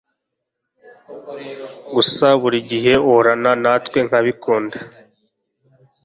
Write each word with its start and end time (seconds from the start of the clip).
gusa 1.95 2.25
burigihe 2.41 2.93
uhorana 3.07 3.51
natwe 3.63 3.99
nkabikunda 4.07 4.77